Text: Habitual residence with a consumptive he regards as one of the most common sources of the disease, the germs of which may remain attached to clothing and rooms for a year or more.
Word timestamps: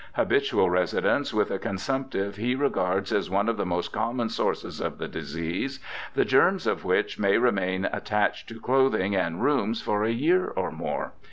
Habitual 0.13 0.67
residence 0.67 1.31
with 1.31 1.51
a 1.51 1.59
consumptive 1.59 2.35
he 2.37 2.55
regards 2.55 3.11
as 3.13 3.29
one 3.29 3.47
of 3.47 3.57
the 3.57 3.67
most 3.67 3.91
common 3.91 4.29
sources 4.29 4.79
of 4.81 4.97
the 4.97 5.07
disease, 5.07 5.79
the 6.15 6.25
germs 6.25 6.65
of 6.65 6.83
which 6.83 7.19
may 7.19 7.37
remain 7.37 7.85
attached 7.85 8.49
to 8.49 8.59
clothing 8.59 9.15
and 9.15 9.43
rooms 9.43 9.79
for 9.83 10.03
a 10.03 10.09
year 10.09 10.47
or 10.47 10.71
more. 10.71 11.11